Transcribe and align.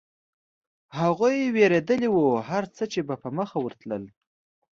هغوی 0.99 1.37
وېرېدلي 1.55 2.09
و، 2.11 2.19
هرڅه 2.49 2.83
چې 2.93 2.99
به 3.07 3.15
په 3.21 3.29
مخه 3.37 3.57
ورتلل. 3.61 4.03